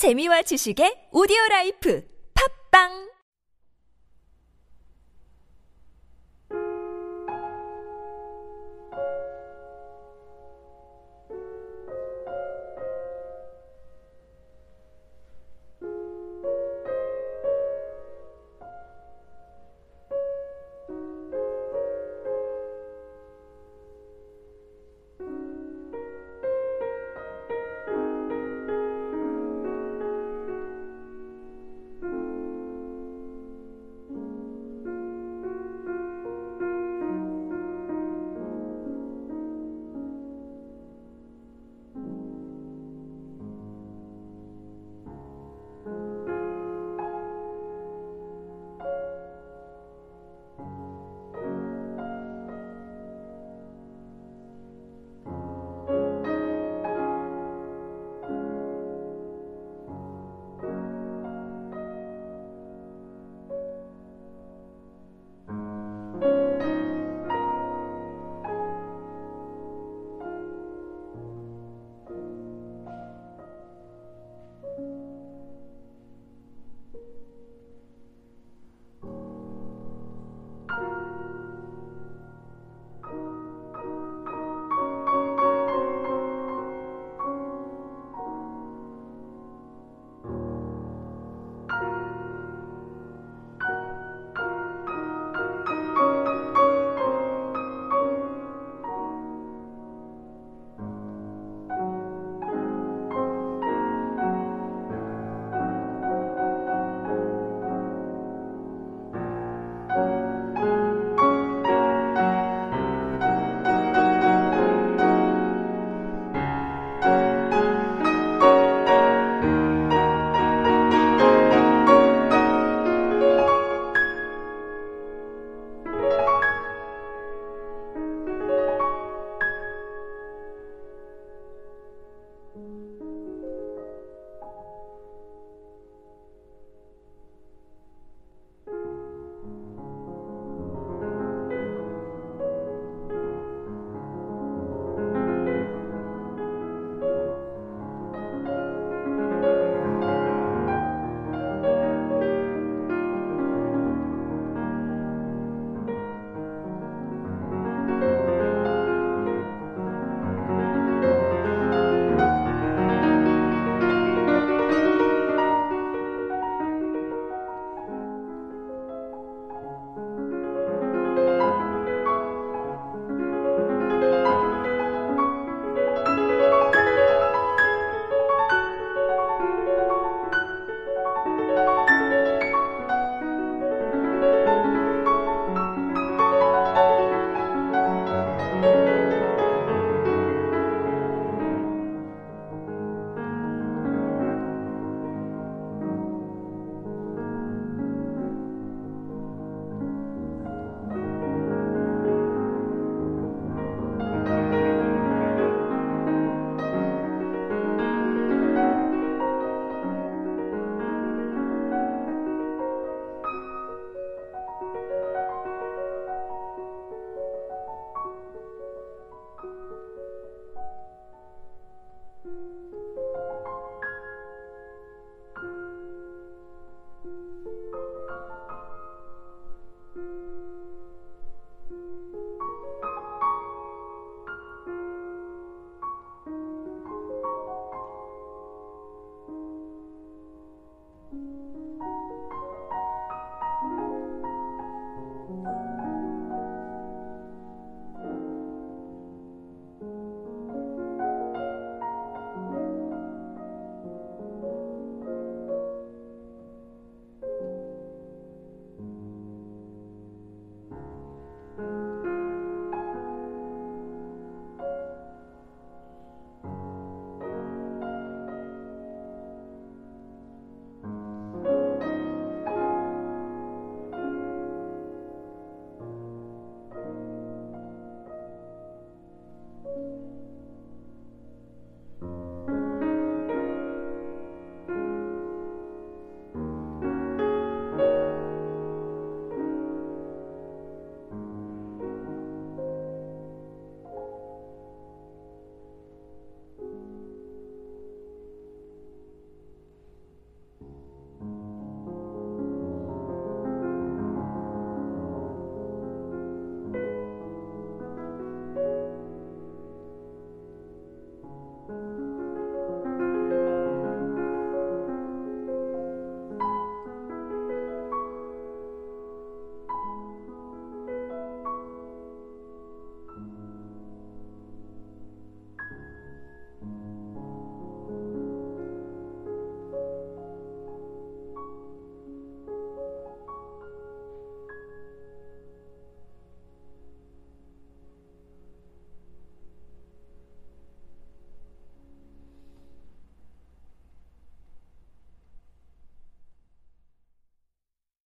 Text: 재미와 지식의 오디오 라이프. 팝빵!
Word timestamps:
재미와 0.00 0.40
지식의 0.40 1.12
오디오 1.12 1.36
라이프. 1.50 2.00
팝빵! 2.32 3.09